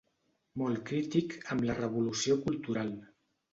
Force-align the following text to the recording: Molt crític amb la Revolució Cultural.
Molt 0.61 0.81
crític 0.91 1.35
amb 1.57 1.67
la 1.71 1.77
Revolució 1.83 2.41
Cultural. 2.49 2.93